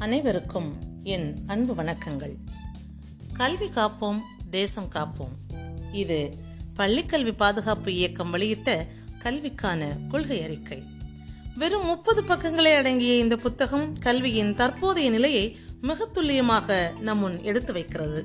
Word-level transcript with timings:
அனைவருக்கும் 0.00 0.76
என் 1.02 1.36
அன்பு 1.46 1.74
வணக்கங்கள். 1.74 2.34
கல்வி 3.32 3.66
காப்போம் 3.66 4.20
தேசம் 4.50 4.88
காப்போம். 4.94 5.54
இது 5.92 6.36
பள்ளிக்கல்வி 6.76 7.32
பாதுகாப்பு 7.32 7.94
இயக்கம் 7.94 8.30
வெளியிட்ட 8.30 8.86
கல்விக்கான 9.18 9.96
கொள்கை 10.08 10.42
அறிக்கை. 10.42 10.82
வெறும் 11.56 11.86
முப்பது 11.86 12.22
பக்கங்களே 12.22 12.74
அடங்கிய 12.74 13.14
இந்த 13.14 13.36
புத்தகம் 13.36 13.92
கல்வியின் 13.98 14.54
தற்போதைய 14.54 15.10
நிலையை 15.10 15.58
மிக 15.80 16.06
துல்லியமாக 16.06 16.92
நம்முன் 17.00 17.42
எடுத்து 17.42 17.72
வைக்கிறது. 17.72 18.24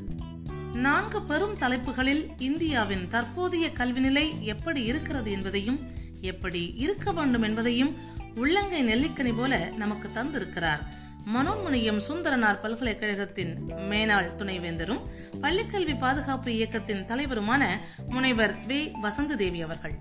நான்கு 0.74 1.22
பெரும் 1.22 1.58
தலைப்புகளில் 1.58 2.30
இந்தியாவின் 2.38 3.10
தற்போதைய 3.10 3.72
கல்வி 3.72 4.00
நிலை 4.00 4.46
எப்படி 4.46 4.84
இருக்கிறது 4.84 5.32
என்பதையும் 5.32 5.80
எப்படி 6.22 6.74
இருக்க 6.78 7.12
வேண்டும் 7.12 7.42
என்பதையும் 7.42 7.96
உள்ளங்கை 8.36 8.84
நெல்லிக்கனி 8.84 9.38
போல 9.38 9.72
நமக்கு 9.78 10.10
தந்திருக்கிறார். 10.16 11.04
மனோன்மணியம் 11.26 12.02
சுந்தரனார் 12.10 12.62
பல்கலைக்கழகத்தின் 12.62 13.66
மேனாள் 13.66 14.36
துணைவேந்தரும் 14.36 15.00
பள்ளிக்கல்வி 15.42 15.98
பாதுகாப்பு 15.98 16.54
இயக்கத்தின் 16.54 17.06
தலைவருமான 17.08 17.66
முனைவர் 18.08 18.66
வே. 18.66 18.92
வசந்த 19.02 19.36
தேவி 19.36 19.62
அவர்கள். 19.62 19.96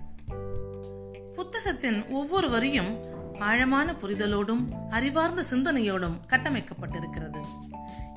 புத்தகத்தின் 1.35 2.07
ஒவ்வொரு 2.07 2.49
வரியும் 2.49 3.03
ஆழமான 3.39 3.91
புரிதலோடும் 3.91 4.89
அறிவார்ந்த 4.89 5.43
சிந்தனையோடும் 5.51 6.19
கட்டமைக்கப்பட்டிருக்கிறது. 6.27 7.45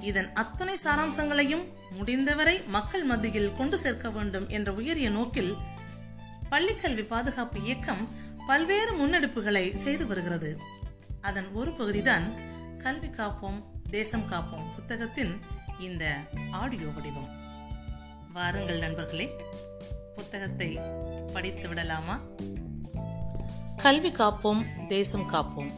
இதன் 0.01 0.33
அத்துணை 0.33 0.77
சாராம்சங்களையும் 0.84 1.65
முடிந்தவரை 1.91 2.61
மக்கள் 2.67 3.05
மத்தியில் 3.05 3.56
கொண்டு 3.56 3.79
சேர்க்க 3.79 4.11
வேண்டும் 4.11 4.48
என்ற 4.48 4.73
உயரிய 4.73 5.11
நோக்கில் 5.11 5.55
பள்ளிக்கல்வி 6.51 7.06
பாதுகாப்பு 7.06 7.62
இயக்கம் 7.62 8.09
பல்வேறு 8.47 8.97
முன்னெடுப்புகளை 8.97 9.75
செய்து 9.75 10.06
வருகிறது. 10.06 10.59
அதன் 11.20 11.47
ஒரு 11.53 11.73
பகுதிதான் 11.73 12.48
கல்வி 12.79 13.07
காப்போம் 13.07 13.62
தேசம் 13.91 14.25
காப்போம் 14.31 14.75
புத்தகத்தின் 14.75 15.41
இந்த 15.81 16.17
ஆடியோ 16.51 16.87
வடிவம். 16.89 17.29
வாருங்கள் 18.33 18.79
நண்பர்களே 18.79 19.31
புத்தகத்தை 20.15 20.79
படித்து 21.33 21.69
விடலாமா? 21.69 22.20
கல்வி 23.77 24.11
காப்போம் 24.11 24.87
தேசம் 24.87 25.31
காப்போம். 25.33 25.70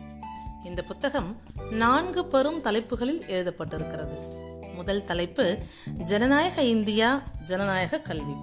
இந்த 0.64 0.82
புத்தகம் 0.82 1.36
நான்கு 1.70 2.26
பெரும் 2.26 2.60
தலைப்புகளில் 2.60 3.24
எழுதப்பட்டிருக்கிறது. 3.26 4.16
முதல் 4.74 5.04
தலைப்பு 5.04 5.58
ஜனநாயக 6.04 6.62
இந்தியா 6.62 7.22
ஜனநாயக 7.44 8.00
கல்வி. 8.00 8.34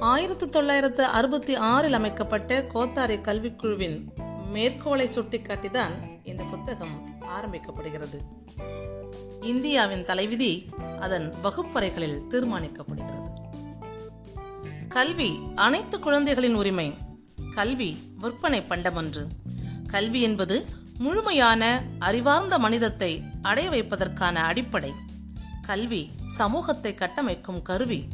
ஆயிரத்தி 0.00 0.48
தொள்ளாயிரத்து 0.48 1.04
அறுபத்தி 1.04 1.54
ஆறில் 1.54 1.92
அமைக்கப்பட்ட 1.92 2.62
கோத்தாரி 2.62 3.16
கல்விக்குழுவின் 3.16 4.28
மேற்கோளை 4.50 5.08
சுட்டிக்காட்டிதான் 5.08 6.20
இந்த 6.24 6.44
புத்தகம் 6.44 7.08
ஆரம்பிக்கப்படுகிறது. 7.20 8.18
இந்தியாவின் 9.40 10.04
தலைவிதி 10.04 10.68
அதன் 11.00 11.34
வகுப்பறைகளில் 11.42 12.22
தீர்மானிக்கப்படுகிறது. 12.30 13.30
கல்வி 14.88 15.38
அனைத்து 15.54 15.98
குழந்தைகளின் 15.98 16.54
உரிமை. 16.54 16.94
கல்வி 17.54 18.14
விற்பனை 18.16 18.60
பண்டமன்று 18.60 19.26
கல்வி 19.86 20.22
என்பது 20.22 20.64
முழுமையான 20.98 21.82
அறிவார்ந்த 21.98 22.58
மனிதத்தை 22.58 23.22
அடைய 23.42 23.70
வைப்பதற்கான 23.70 24.34
அடிப்படை. 24.34 24.92
கல்வி 25.62 26.10
சமூகத்தை 26.24 26.94
கட்டமைக்கும் 26.94 27.62
கருவி. 27.62 28.08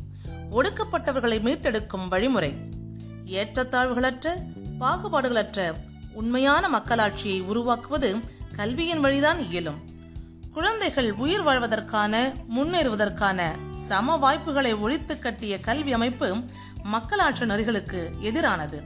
ஒடுக்கப்பட்டவர்களை 0.51 1.41
மீட்டெடுக்கும் 1.41 2.09
வழிமுறை. 2.09 2.55
ஏற்றத்தாழ்வுகளற்ற 3.25 4.29
பாகுபாடுகளற்ற 4.81 5.75
உண்மையான 6.17 6.69
மக்களாட்சியை 6.69 7.43
உருவாக்குவது 7.43 8.17
கல்வியின் 8.57 9.01
வழிதான் 9.01 9.39
இயலும். 9.39 9.81
குழந்தைகள் 10.53 11.13
உயிர் 11.13 11.43
வாழ்வதற்கான 11.43 12.33
முன்னேறுவதற்கான 12.57 13.43
சம 13.75 14.17
வாய்ப்புகளை 14.17 14.75
ஒழித்து 14.75 15.19
கட்டிய 15.19 15.61
கல்வி 15.61 15.93
அமைப்பு 15.93 16.37
மக்களாட்சி 16.83 17.45
நெறிகளுக்கு 17.45 18.11
எதிரானது. 18.21 18.83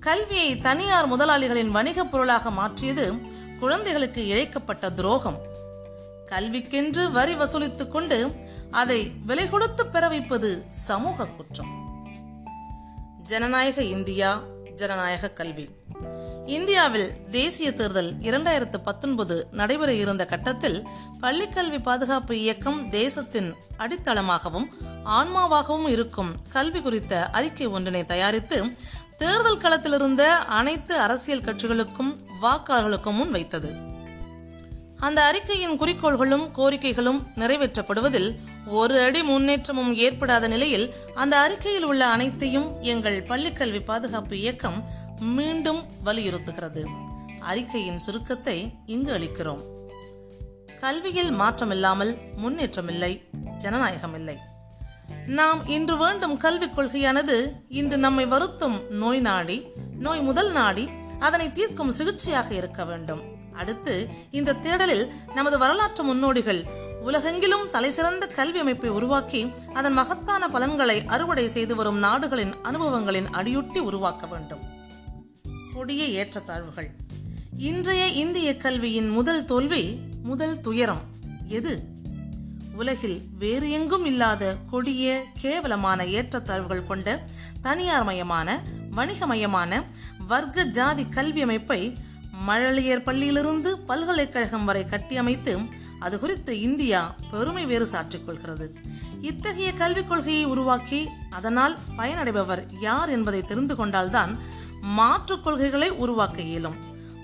கல்வியை 0.00 0.58
தனியார் 0.58 1.16
முதலாளிகளின் 1.16 1.68
வணிகப் 1.68 2.10
பொருளாக 2.10 2.50
மாற்றியது 2.50 3.14
குழந்தைகளுக்கு 3.60 4.26
இழைக்கப்பட்ட 4.26 4.94
துரோகம். 4.94 5.46
கல்விக்கென்று 6.26 7.10
வரி 7.10 7.34
வசூலித்துக் 7.34 7.90
கொண்டு 7.90 8.34
அதை 8.70 9.12
விலை 9.26 9.48
கொடுத்து 9.48 9.86
பெற 9.86 10.08
வைப்பது 10.08 10.64
சமூக 10.68 11.26
குற்றம். 11.26 11.86
ஜனநாயக 13.22 13.82
இந்தியா 13.82 14.42
ஜனநாயக 14.74 15.30
கல்வி. 15.30 15.77
இந்தியாவில் 16.46 17.30
தேசிய 17.30 17.72
தேர்தல் 17.72 18.14
இரண்டாயிரத்து 18.20 18.78
பத்தொன்பது 18.84 19.48
நடைபெற 19.52 19.92
இருந்த 19.92 20.26
கட்டத்தில் 20.26 20.86
பள்ளிக்கல்வி 21.20 21.82
பாதுகாப்பு 21.82 22.40
இயக்கம் 22.40 22.90
தேசத்தின் 22.90 23.54
அடித்தளமாகவும் 23.78 24.68
ஆன்மாவாகவும் 25.04 25.88
இருக்கும் 25.88 26.34
கல்வி 26.52 26.80
குறித்த 26.80 27.30
அறிக்கை 27.30 27.66
ஒன்றினை 27.66 28.04
தயாரித்து 28.04 28.58
தேர்தல் 29.16 29.58
களத்திலிருந்த 29.58 30.22
அனைத்து 30.28 30.98
அரசியல் 30.98 31.40
கட்சிகளுக்கும் 31.40 32.12
வாக்காளர்களுக்கும் 32.42 33.12
முன் 33.12 33.30
வைத்தது. 33.30 33.70
அந்த 34.98 35.22
அறிக்கையின் 35.22 35.80
குறிக்கோள்களும் 35.80 36.50
கோரிக்கைகளும் 36.50 37.20
நிறைவேற்றப்படுவதில் 37.34 38.38
ஒரு 38.68 39.00
அடி 39.00 39.22
முன்னேற்றமும் 39.22 39.94
ஏற்படாத 39.94 40.48
நிலையில் 40.48 40.94
அந்த 41.14 41.38
அறிக்கையில் 41.38 41.84
உள்ள 41.84 42.06
அனைத்தையும் 42.06 42.82
எங்கள் 42.82 43.22
பள்ளிக்கல்வி 43.22 43.84
பாதுகாப்பு 43.84 44.38
இயக்கம் 44.38 44.84
மீண்டும் 45.20 45.84
வலியுறுத்துகிறது. 46.04 46.84
அறிக்கையின் 47.40 47.98
சுருக்கத்தை 47.98 48.74
இங்கு 48.86 49.12
அளிக்கிறோம். 49.12 49.62
கல்வியில் 50.80 51.32
மாற்றமில்லாமல் 51.32 52.16
முன்னேற்றமில்லை 52.42 53.22
ஜனநாயகமில்லை. 53.58 54.36
நாம் 55.26 55.66
இன்று 55.66 55.96
வேண்டும் 55.96 56.36
கல்விக் 56.36 56.78
கொள்கையானது 56.78 57.52
இன்று 57.68 57.96
நம்மை 57.96 58.26
வருத்தும் 58.26 58.90
நோய் 58.90 59.20
நாடி 59.20 59.66
நோய் 59.98 60.20
முதல் 60.20 60.52
நாடி 60.52 60.88
அதனை 61.18 61.52
தீர்க்கும் 61.52 61.90
சிகிச்சையாக 61.90 62.54
இருக்க 62.54 62.84
வேண்டும். 62.84 63.22
அடுத்து 63.54 64.08
இந்த 64.30 64.52
தேடலில் 64.52 65.08
நமது 65.34 65.58
வரலாற்று 65.58 66.04
முன்னோடிகள் 66.04 66.86
உலகெங்கிலும் 67.02 67.70
தலைசிறந்த 67.70 68.26
கல்வி 68.26 68.58
அமைப்பை 68.58 68.90
உருவாக்கி 68.90 69.52
அதன் 69.74 69.92
மகத்தான 69.92 70.48
பலன்களை 70.48 71.04
அறுவடை 71.04 71.48
செய்து 71.48 71.74
வரும் 71.74 71.98
நாடுகளின் 71.98 72.54
அனுபவங்களின் 72.62 73.26
அடியொட்டி 73.30 73.78
உருவாக்க 73.78 74.26
வேண்டும். 74.26 74.60
கொடிய 75.74 76.04
ஏற்றத்தாழ்வுகள். 76.04 76.90
இன்றைய 77.56 78.06
இந்திய 78.06 78.56
கல்வியின் 78.56 79.08
முதல் 79.08 79.44
தோல்வி 79.44 79.98
முதல் 80.22 80.60
துயரம் 80.60 81.00
எது? 81.46 81.82
உலகில் 82.72 83.22
வேறு 83.38 83.70
எங்கும் 83.70 84.04
இல்லாத 84.04 84.56
கொடிய 84.70 85.24
கேவலமான 85.40 86.04
ஏற்றத்தாழ்வுகள் 86.04 86.86
கொண்ட 86.86 87.26
தனியார் 87.62 88.04
மையமான 88.04 88.62
வணிக 88.90 89.26
வணிகமயமான 89.26 89.82
வர்க்க 90.26 90.62
ஜாதி 90.62 91.08
கல்வி 91.08 91.42
அமைப்பை 91.42 91.96
மழலையர் 92.46 93.04
பள்ளியிலிருந்து 93.04 93.74
பல்கலைக்கழகம் 93.86 94.64
வரை 94.64 94.86
கட்டியமைத்து 94.90 95.68
அது 95.98 96.20
குறித்து 96.20 96.60
இந்தியா 96.60 97.14
பெருமை 97.30 97.66
வேறு 97.66 97.86
சாற்றிக் 97.86 98.26
கொள்கிறது. 98.26 98.74
இத்தகைய 99.20 99.72
கல்விக் 99.72 100.08
கொள்கையை 100.08 100.44
உருவாக்கி 100.44 101.08
அதனால் 101.30 101.78
பயனடைபவர் 101.96 102.66
யார் 102.80 103.08
என்பதை 103.08 103.42
தெரிந்து 103.42 103.76
கொண்டால்தான் 103.76 104.38
மாற்றுக் 104.80 105.44
கொள்கைகளை 105.44 105.90
உருவாக்க 105.90 106.40
இயலும். 106.40 106.76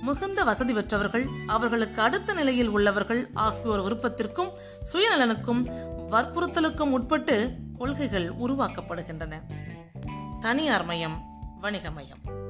மிகுந்த 0.03 0.45
வசதி 0.45 0.73
பெற்றவர்கள் 0.73 1.29
அவர்களுக்கு 1.47 2.03
அடுத்த 2.03 2.33
நிலையில் 2.33 2.69
உள்ளவர்கள் 2.69 3.31
ஆகியோர் 3.35 3.81
விருப்பத்திற்கும் 3.81 4.51
சுயநலனுக்கும் 4.93 5.63
வற்புறுத்தலுக்கும் 6.11 6.91
உட்பட்டு 6.91 7.57
கொள்கைகள் 7.79 8.33
உருவாக்கப்படுகின்றன. 8.33 9.43
தனியார் 10.41 10.85
மயம் 10.85 11.23
வணிகமயம் 11.61 12.43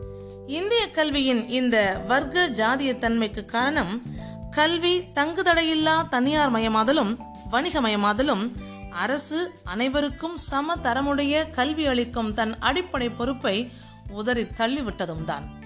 இந்திய 0.49 0.91
கல்வியின் 0.91 1.49
இந்த 1.49 2.03
வர்க்க 2.07 2.47
ஜாதிய 2.49 2.99
தன்மைக்கு 2.99 3.45
காரணம் 3.45 4.03
கல்வி 4.51 5.01
தங்குதடையில்லா 5.15 6.09
தனியார் 6.09 6.51
மயமாதலும் 6.51 7.19
வணிகமயமாதலும் 7.51 8.53
அரசு 8.91 9.53
அனைவருக்கும் 9.65 10.37
சம 10.37 10.77
தரமுடைய 10.77 11.51
கல்வி 11.51 11.87
அளிக்கும் 11.87 12.35
தன் 12.35 12.59
அடிப்படை 12.59 13.09
பொறுப்பை 13.09 13.73
உதறி 14.13 14.43
தள்ளிவிட்டதும் 14.43 15.25
தான் 15.25 15.63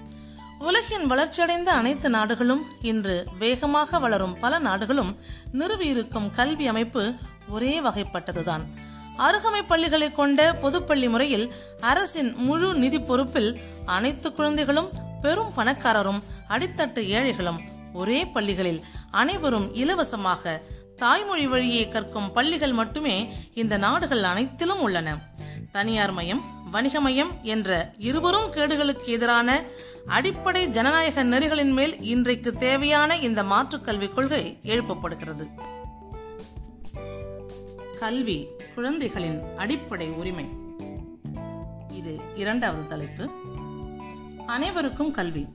உலகின் 0.59 1.05
வளர்ச்சியடைந்த 1.07 1.71
அனைத்து 1.71 2.09
நாடுகளும் 2.09 2.63
இன்று 2.81 3.27
வேகமாக 3.39 3.99
வளரும் 3.99 4.39
பல 4.39 4.59
நாடுகளும் 4.59 5.17
நிறுவியிருக்கும் 5.53 6.31
கல்வி 6.31 6.67
அமைப்பு 6.67 7.13
ஒரே 7.49 7.81
வகைப்பட்டதுதான். 7.81 8.61
அருகமை 9.17 9.61
பள்ளிகளை 9.67 10.11
கொண்ட 10.11 10.53
பொதுப்பள்ளி 10.61 11.09
முறையில் 11.09 11.53
அரசின் 11.81 12.35
முழு 12.35 12.73
நிதி 12.73 12.99
பொறுப்பில் 12.99 13.59
அனைத்து 13.85 14.33
குழந்தைகளும் 14.33 14.91
பெரும் 15.21 15.55
பணக்காரரும் 15.55 16.23
அடித்தட்டு 16.47 17.01
ஏழைகளும் 17.07 17.59
ஒரே 17.93 18.25
பள்ளிகளில் 18.25 18.83
அனைவரும் 19.11 19.73
இலவசமாக 19.73 20.61
தாய்மொழி 20.97 21.47
வழியே 21.47 21.87
கற்கும் 21.87 22.31
பள்ளிகள் 22.31 22.73
மட்டுமே 22.73 23.33
இந்த 23.53 23.77
நாடுகள் 23.77 24.23
அனைத்திலும் 24.23 24.79
உள்ளன. 24.79 25.17
தனியார் 25.71 26.11
மயம் 26.11 26.41
வணிகமயம் 26.71 27.31
என்ற 27.43 27.93
இருவரும் 27.97 28.51
கேடுகளுக்கு 28.55 29.05
எதிரான 29.05 29.63
அடிப்படை 30.07 30.67
ஜனநாயக 30.67 31.23
நெறிகளின் 31.23 31.73
மேல் 31.73 32.01
இன்றைக்கு 32.01 32.53
தேவையான 32.53 33.17
இந்த 33.17 33.43
மாற்றுக் 33.43 33.83
கல்விக் 33.83 34.15
கொள்கை 34.15 34.59
எழுப்பப்படுகிறது. 34.63 35.45
கல்வி 37.99 38.47
குழந்தைகளின் 38.75 39.41
அடிப்படை 39.57 40.07
உரிமை. 40.09 40.45
இது 41.93 42.19
இரண்டாவது 42.35 42.85
தலைப்பு. 42.85 43.29
அனைவருக்கும் 44.45 45.11
கல்வி. 45.11 45.47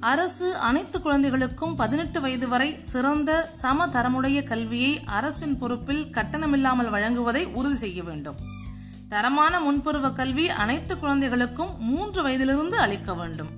அரசு 0.00 0.56
அனைத்து 0.56 1.02
குழந்தைகளுக்கும் 1.02 1.76
பதினெட்டு 1.76 2.20
வயது 2.20 2.48
வரை 2.48 2.78
சிறந்த 2.82 3.48
சமதரமுடைய 3.62 4.44
கல்வியை 4.44 5.00
அரசின் 5.04 5.58
பொறுப்பில் 5.58 6.04
கட்டணமில்லாமல் 6.04 6.90
வழங்குவதை 6.90 7.44
உறுதி 7.44 7.74
செய்ய 7.74 8.02
வேண்டும். 8.02 8.36
தரமான 9.08 9.60
முன்பருவ 9.60 10.12
கல்வி 10.12 10.48
அனைத்து 10.48 10.98
குழந்தைகளுக்கும் 10.98 11.76
மூன்று 11.78 12.22
வயதிலிருந்து 12.22 12.78
அளிக்க 12.78 13.14
வேண்டும். 13.14 13.48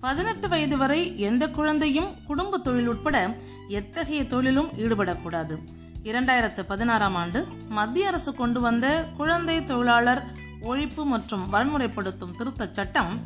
பதினெட்டு 0.00 0.48
வயது 0.48 0.76
வரை 0.76 1.18
எந்த 1.20 1.50
குழந்தையும் 1.50 2.24
குடும்ப 2.26 2.58
தொழில் 2.58 2.86
உட்பட 2.86 3.36
எத்தகைய 3.68 4.26
தொழிலும் 4.26 4.68
ஈடுபடக்கூடாது. 4.68 5.58
இரண்டாயிரத்து 6.08 6.62
பதினாறாம் 6.62 7.14
ஆண்டு 7.14 7.46
மத்திய 7.68 8.06
அரசு 8.06 8.34
கொண்டு 8.34 8.60
வந்த 8.60 9.04
குழந்தை 9.16 9.64
தொழிலாளர் 9.64 10.22
ஒழிப்பு 10.62 11.04
மற்றும் 11.04 11.52
வன்முறைப்படுத்தும் 11.52 12.36
திருத்தச் 12.38 12.70
சட்டம் 12.70 13.20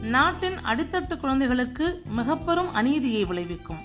நாட்டின் 0.00 0.56
அடித்தட்டு 0.66 1.16
குழந்தைகளுக்கு 1.16 2.02
மிகப்பெரும் 2.06 2.74
அநீதியை 2.74 3.24
விளைவிக்கும். 3.24 3.78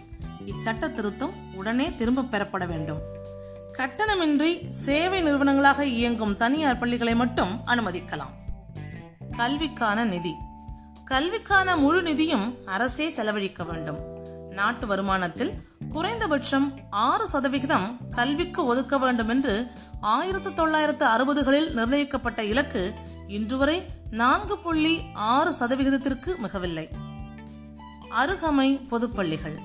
இச்சட்ட 0.45 0.93
திருத்தம் 0.93 1.55
உடனே 1.55 1.95
திரும்பப் 1.95 2.31
பெறப்பட 2.31 2.65
வேண்டும். 2.65 2.99
கட்டணமின்றி 3.77 4.69
சேவை 4.69 5.23
நிறுவனங்களாக 5.23 5.79
இயங்கும் 5.79 6.37
தனியார் 6.37 6.77
பள்ளிகளை 6.77 7.15
மட்டும் 7.15 7.61
அனுமதிக்கலாம். 7.65 8.33
கல்விக்கான 9.37 10.03
நிதி. 10.03 10.35
கல்விக்கான 11.05 11.75
முழு 11.75 12.01
நிதியும் 12.01 12.63
அரசே 12.65 13.09
செலவழிக்க 13.09 13.63
வேண்டும். 13.63 14.10
நாட்டு 14.51 14.87
வருமானத்தில் 14.87 15.51
குறைந்தபட்சம் 15.89 16.73
ஆறு 16.89 17.27
சதவிகிதம் 17.27 17.97
கல்விக்கு 18.09 18.65
ஒதுக்க 18.65 18.97
வேண்டும் 18.97 19.29
என்று 19.29 19.67
ஆயிரத்தி 20.01 20.53
தொள்ளாயிரத்து 20.53 21.05
அறுபதுகளில் 21.05 21.71
நிர்ணயிக்கப்பட்ட 21.71 22.43
இலக்கு 22.43 22.93
இன்று 23.27 23.57
வரை 23.57 23.85
நான்கு 24.11 24.57
புள்ளி 24.57 25.01
ஆறு 25.13 25.51
சதவிகிதத்திற்கு 25.59 26.35
மிகவில்லை. 26.43 26.87
அருகமை 28.09 28.87
பொதுப்பள்ளிகள். 28.91 29.59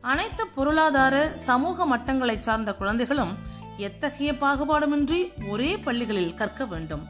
அனைத்து 0.00 0.46
பொருளாதார 0.46 1.38
சமூக 1.38 1.96
மட்டங்களைச் 1.96 2.42
சார்ந்த 2.42 2.74
குழந்தைகளும் 2.74 3.36
எத்தகைய 3.76 4.32
பாகுபாடுமின்றி 4.32 5.48
ஒரே 5.48 5.78
பள்ளிகளில் 5.78 6.34
கற்க 6.34 6.66
வேண்டும். 6.66 7.06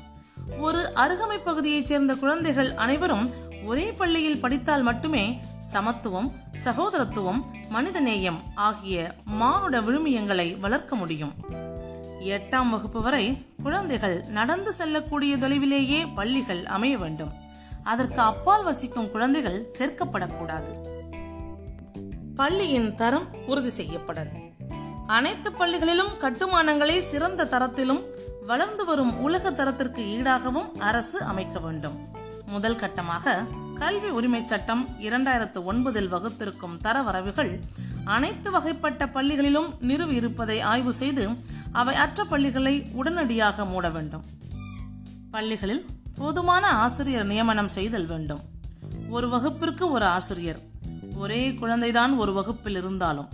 ஒரு 0.58 0.92
அருகமை 0.94 1.42
பகுதியைச் 1.44 1.86
சேர்ந்த 1.86 2.14
குழந்தைகள் 2.14 2.74
அனைவரும் 2.74 3.30
ஒரே 3.66 3.92
பள்ளியில் 3.92 4.40
படித்தால் 4.40 4.82
மட்டுமே 4.82 5.40
சமத்துவம் 5.58 6.32
சகோதரத்துவம் 6.64 7.40
மனிதநேயம் 7.70 8.40
ஆகிய 8.54 9.14
மானுட 9.24 9.80
விழுமியங்களை 9.80 10.58
வளர்க்க 10.60 10.96
முடியும். 10.96 11.32
எட்டாம் 12.20 12.70
வகுப்பு 12.70 13.02
வரை 13.02 13.44
குழந்தைகள் 13.62 14.22
நடந்து 14.22 14.72
செல்லக்கூடிய 14.72 15.36
தொலைவிலேயே 15.36 16.14
பள்ளிகள் 16.14 16.66
அமைய 16.66 16.98
வேண்டும். 16.98 17.32
அதற்கு 17.84 18.20
அப்பால் 18.20 18.64
வசிக்கும் 18.64 19.10
குழந்தைகள் 19.10 19.72
சேர்க்கப்படக்கூடாது. 19.78 20.72
பள்ளியின் 22.36 22.94
தரம் 22.94 23.28
உறுதி 23.46 23.82
செய்யப்படல். 23.82 24.32
அனைத்து 25.06 25.50
பள்ளிகளிலும் 25.50 26.16
கட்டுமானங்களை 26.20 26.98
சிறந்த 26.98 27.44
தரத்திலும் 27.44 28.02
வளர்ந்து 28.46 28.84
வரும் 28.84 29.18
உலக 29.18 29.50
தரத்திற்கு 29.50 30.02
ஈடாகவும் 30.02 30.70
அரசு 30.78 31.22
அமைக்க 31.22 31.58
வேண்டும். 31.58 32.15
முதல் 32.46 32.76
கட்டமாக 32.76 33.44
கல்வி 33.74 34.08
உரிமை 34.08 34.46
சட்டம் 34.46 34.88
இரண்டாயிரத்து 34.98 35.58
ஒன்பதில் 35.72 36.12
வகுத்திருக்கும் 36.14 36.76
தரவரவுகள் 36.84 37.60
அனைத்து 38.04 38.50
வகைப்பட்ட 38.50 39.06
பள்ளிகளிலும் 39.06 39.70
நிறுவி 39.80 40.14
இருப்பதை 40.14 40.60
ஆய்வு 40.60 40.92
செய்து 40.92 41.28
அவை 41.72 41.94
அற்ற 41.94 42.24
பள்ளிகளை 42.24 42.86
உடனடியாக 42.92 43.64
மூட 43.64 43.90
வேண்டும். 43.90 44.24
பள்ளிகளில் 45.30 45.86
போதுமான 46.14 46.66
ஆசிரியர் 46.68 47.26
நியமனம் 47.26 47.68
செய்தல் 47.68 48.06
வேண்டும். 48.06 48.40
ஒரு 49.08 49.28
வகுப்பிற்கு 49.28 49.90
ஒரு 49.90 50.04
ஆசிரியர் 50.04 50.58
ஒரே 51.16 51.50
குழந்தைதான் 51.50 52.16
ஒரு 52.16 52.32
வகுப்பில் 52.32 52.76
இருந்தாலும். 52.76 53.28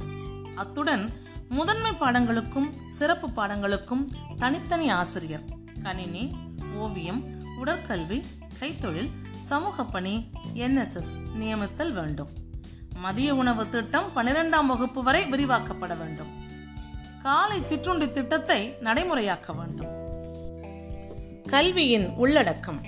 அத்துடன் 0.54 1.12
முதன்மை 1.48 1.90
பாடங்களுக்கும் 1.90 2.70
சிறப்பு 2.88 3.28
பாடங்களுக்கும் 3.28 4.04
தனித்தனி 4.38 4.90
ஆசிரியர் 4.90 5.42
கணினி 5.82 6.36
ஓவியம் 6.76 7.24
உடற்கல்வி 7.64 8.22
கைத்தொழில் 8.62 9.10
சமூக 9.40 9.84
பணி 9.84 10.30
என்எஸ்எஸ் 10.54 11.34
நியமித்தல் 11.34 11.92
வேண்டும். 11.92 12.28
மதிய 12.96 13.34
உணவு 13.34 13.68
திட்டம் 13.68 14.10
பனிரெண்டாம் 14.14 14.66
வகுப்பு 14.66 15.02
வரை 15.02 15.24
விரிவாக்கப்பட 15.24 15.98
வேண்டும். 15.98 16.26
காலை 17.22 17.60
சிற்றுண்டி 17.64 18.10
திட்டத்தை 18.10 18.76
நடைமுறையாக்க 18.80 19.56
வேண்டும். 19.56 19.86
கல்வியின் 21.46 22.08
உள்ளடக்கம். 22.08 22.80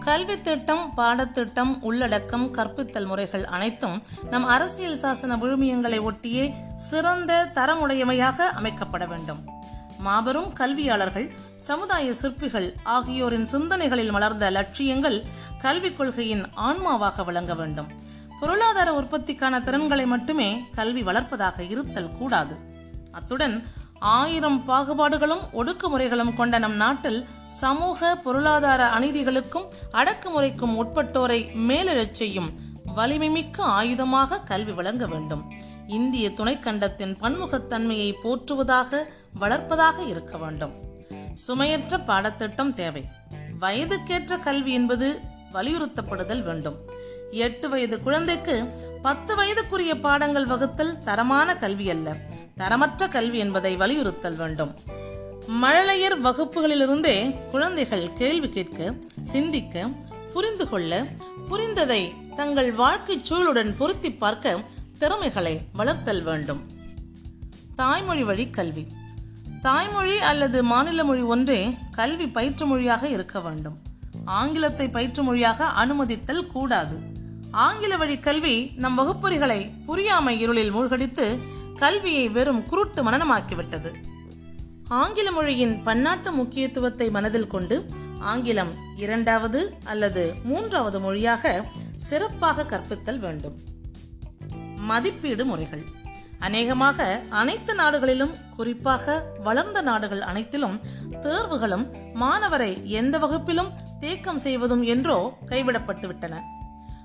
கல்வி 0.00 0.40
திட்டம் 0.40 0.94
பாடத்திட்டம் 0.94 1.82
உள்ளடக்கம் 1.82 2.54
கற்பித்தல் 2.54 3.06
முறைகள் 3.06 3.44
அனைத்தும் 3.44 4.02
நம் 4.30 4.44
அரசியல் 4.44 4.98
சாசன 4.98 5.36
விழுமியங்களை 5.36 6.00
ஒட்டியே 6.00 6.76
சிறந்த 6.76 7.50
தரமுடையவையாக 7.54 8.42
அமைக்கப்பட 8.62 9.08
வேண்டும். 9.08 9.62
மாபெரும் 10.04 10.50
கல்வியாளர்கள் 10.52 11.26
சமுதாய 11.66 12.06
சிற்பிகள் 12.20 12.68
ஆகியோரின் 12.96 13.46
சிந்தனைகளில் 13.52 14.10
மலர்ந்த 14.10 14.46
லட்சியங்கள் 14.50 15.18
கல்விக் 15.62 15.96
கொள்கையின் 15.98 16.44
ஆன்மாவாக 16.68 17.24
விளங்க 17.24 17.54
வேண்டும். 17.54 17.88
பொருளாதார 18.40 18.88
உற்பத்திக்கான 19.00 19.60
திறன்களை 19.60 20.06
மட்டுமே 20.06 20.48
கல்வி 20.74 21.02
வளர்ப்பதாக 21.02 21.58
இருத்தல் 21.70 22.12
கூடாது. 22.18 22.54
அத்துடன் 23.12 23.56
ஆயிரம் 24.14 24.60
பாகுபாடுகளும் 24.68 25.44
ஒடுக்குமுறைகளும் 25.52 26.34
கொண்ட 26.34 26.58
நம் 26.58 26.78
நாட்டில் 26.82 27.20
சமூக 27.60 28.14
பொருளாதார 28.24 28.82
அநீதிகளுக்கும் 28.96 29.70
அடக்குமுறைக்கும் 29.92 30.76
உட்பட்டோரை 30.80 31.40
மேலெழச் 31.68 32.18
செய்யும் 32.20 32.50
வலிமைமிக்க 32.96 33.58
ஆயுதமாக 33.58 34.44
கல்வி 34.44 34.72
வழங்க 34.72 35.06
வேண்டும். 35.06 35.52
இந்திய 35.86 36.30
துணைக்கண்டத்தின் 36.30 37.16
பன்முகத்தன்மையை 37.20 38.14
போற்றுவதாக 38.24 39.04
வளர்ப்பதாக 39.40 40.06
இருக்க 40.06 40.38
வேண்டும். 40.38 40.72
சுமையற்ற 41.48 42.04
பாடத்திட்டம் 42.04 42.74
தேவை. 42.74 43.04
வயதுக்கேற்ற 43.60 44.38
கல்வி 44.38 44.72
என்பது 44.72 45.20
வலியுறுத்தப்படுதல் 45.52 46.42
வேண்டும். 46.42 46.76
எட்டு 47.30 47.68
வயது 47.68 48.02
குழந்தைக்கு 48.02 48.64
பத்து 49.02 49.36
வயதுக்குரிய 49.36 50.00
பாடங்கள் 50.00 50.46
வகுத்தல் 50.46 50.98
தரமான 50.98 51.56
கல்வி 51.56 51.90
அல்ல. 51.90 52.16
தரமற்ற 52.56 53.08
கல்வி 53.08 53.38
என்பதை 53.38 53.76
வலியுறுத்தல் 53.76 54.36
வேண்டும். 54.36 54.80
மழலையர் 55.62 56.20
வகுப்புகளிலிருந்தே 56.22 57.48
குழந்தைகள் 57.50 58.12
கேள்வி 58.12 58.48
கேட்க 58.48 58.94
சிந்திக்க 59.22 59.88
புரிந்து 60.32 60.68
கொள்ள 60.68 61.06
புரிந்ததை 61.48 62.12
தங்கள் 62.36 62.72
வாழ்க்கை 62.72 63.20
சூழலுடன் 63.30 63.76
பொருத்தி 63.76 64.12
பார்க்க 64.12 64.58
திறமைகளை 64.98 65.60
வளர்த்தல் 65.72 66.22
வேண்டும். 66.22 66.60
தாய்மொழி 67.76 68.24
வழி 68.24 68.50
கல்வி. 68.50 68.86
தாய்மொழி 69.60 70.18
அல்லது 70.18 70.62
மாநில 70.62 71.04
மொழி 71.04 71.22
ஒன்றே 71.22 71.76
கல்வி 71.90 72.26
பயிற்று 72.28 72.66
மொழியாக 72.66 73.08
இருக்க 73.08 73.40
வேண்டும். 73.40 73.76
ஆங்கிலத்தை 74.24 74.90
பயிற்று 74.90 75.22
மொழியாக 75.22 75.64
அனுமதித்தல் 75.64 76.46
கூடாது. 76.46 76.98
ஆங்கில 77.50 77.96
வழி 77.96 78.18
கல்வி 78.18 78.72
நம் 78.76 78.98
வகுப்பறிகளை 78.98 79.84
புரியாமை 79.86 80.40
இருளில் 80.40 80.70
மூழ்கடித்து 80.70 81.38
கல்வியை 81.76 82.28
வெறும் 82.28 82.66
குருட்டு 82.66 83.02
மனநமாக்கிவிட்டது 83.02 83.90
ஆங்கில 84.88 85.32
மொழியின் 85.32 85.82
பன்னாட்டு 85.82 86.32
முக்கியத்துவத்தை 86.32 87.10
மனதில் 87.10 87.46
கொண்டு 87.46 87.90
ஆங்கிலம் 88.20 88.72
இரண்டாவது 88.96 89.60
அல்லது 89.84 90.34
மூன்றாவது 90.44 91.00
மொழியாக 91.00 91.64
சிறப்பாக 91.96 92.64
கற்பித்தல் 92.64 93.18
வேண்டும். 93.18 93.56
மதிப்பீடு 94.76 95.44
முறைகள். 95.44 95.84
அநேகமாக 96.38 97.22
அனைத்து 97.28 97.74
நாடுகளிலும் 97.74 98.34
குறிப்பாக 98.56 99.24
வளர்ந்த 99.42 99.80
நாடுகள் 99.80 100.20
அனைத்திலும் 100.20 100.80
தேர்வுகளும் 101.10 101.86
மாணவரை 102.14 102.82
எந்த 102.82 103.18
வகுப்பிலும் 103.18 103.72
தேக்கம் 104.00 104.38
செய்வதும் 104.38 104.82
என்றோ 104.82 105.36
கைவிடப்பட்டு 105.46 106.06
விட்டன 106.06 106.42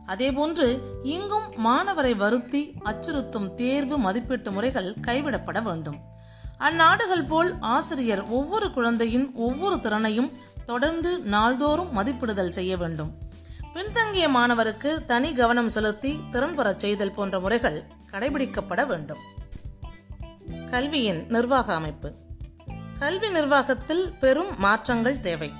அதேபோன்று 0.07 0.81
இங்கும் 1.03 1.65
மாணவரை 1.65 2.15
வருத்தி 2.15 2.73
அச்சுறுத்தும் 2.83 3.53
தேர்வு 3.53 3.97
மதிப்பீட்டு 3.97 4.51
முறைகள் 4.51 4.95
கைவிடப்பட 5.07 5.63
வேண்டும். 5.63 5.99
அந்நாடுகள் 6.59 7.27
போல் 7.27 7.59
ஆசிரியர் 7.59 8.27
ஒவ்வொரு 8.27 8.71
குழந்தையின் 8.71 9.31
ஒவ்வொரு 9.33 9.79
திறனையும் 9.79 10.31
தொடர்ந்து 10.65 11.19
நாள்தோறும் 11.19 11.97
மதிப்பிடுதல் 11.97 12.47
செய்ய 12.47 12.77
வேண்டும். 12.77 13.15
பின்தங்கிய 13.73 14.29
மாணவருக்கு 14.29 15.05
தனி 15.05 15.33
கவனம் 15.33 15.69
செலுத்தி 15.69 16.19
திறன் 16.31 16.55
பெறச் 16.55 16.79
செய்தல் 16.79 17.11
போன்ற 17.11 17.39
முறைகள் 17.39 17.83
கடைபிடிக்கப்பட 18.11 18.85
வேண்டும். 18.85 19.17
கல்வியின் 20.69 21.25
நிர்வாக 21.27 21.73
அமைப்பு. 21.73 22.13
கல்வி 22.99 23.29
நிர்வாகத்தில் 23.29 24.13
பெரும் 24.19 24.59
மாற்றங்கள் 24.59 25.19
தேவை. 25.19 25.51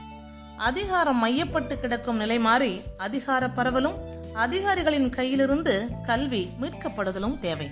அதிகாரம் 0.58 1.18
மையப்பட்டு 1.18 1.80
கிடக்கும் 1.80 2.18
நிலை 2.18 2.40
மாறி 2.40 2.82
அதிகார 2.98 3.48
பரவலும் 3.48 3.98
அதிகாரிகளின் 4.34 5.10
கையிலிருந்து 5.10 6.02
கல்வி 6.02 6.50
மீட்கப்படுதலும் 6.62 7.40
தேவை. 7.40 7.72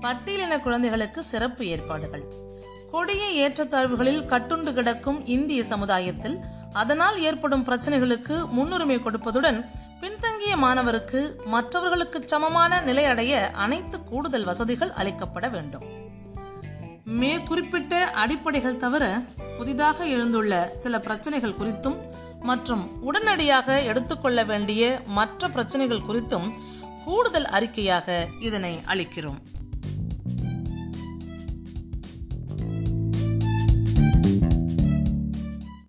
பட்டியலின 0.00 0.60
குழந்தைகளுக்கு 0.60 1.24
சிறப்பு 1.24 1.66
ஏற்பாடுகள். 1.66 2.45
கொடிய 2.90 3.22
ஏற்றத்தாழ்வுகளில் 3.44 4.26
கட்டுண்டு 4.30 4.72
கிடக்கும் 4.72 5.26
இந்திய 5.26 5.64
சமுதாயத்தில் 5.64 6.36
அதனால் 6.72 7.22
ஏற்படும் 7.22 7.64
பிரச்சனைகளுக்கு 7.64 8.36
முன்னுரிமை 8.50 8.98
கொடுப்பதுடன் 8.98 9.58
பின்தங்கிய 10.00 10.56
மாணவருக்கு 10.56 11.20
மற்றவர்களுக்கு 11.44 12.22
சமமான 12.24 12.80
நிலை 12.80 13.04
அடைய 13.04 13.50
அனைத்து 13.50 14.02
கூடுதல் 14.02 14.44
வசதிகள் 14.44 14.90
அளிக்கப்பட 14.90 15.48
வேண்டும். 15.50 15.86
மேற்குறிப்பிட்ட 17.04 18.04
அடிப்படைகள் 18.22 18.76
தவிர 18.76 19.04
புதிதாக 19.58 20.04
எழுந்துள்ள 20.04 20.54
சில 20.74 21.00
பிரச்சனைகள் 21.00 21.58
குறித்தும் 21.60 21.98
மற்றும் 22.40 23.02
உடனடியாக 23.02 23.82
எடுத்துக்கொள்ள 23.82 24.44
வேண்டிய 24.44 25.00
மற்ற 25.06 25.48
பிரச்சனைகள் 25.48 26.06
குறித்தும் 26.08 26.48
கூடுதல் 27.04 27.48
அறிக்கையாக 27.56 28.26
இதனை 28.40 28.80
அளிக்கிறோம். 28.86 29.40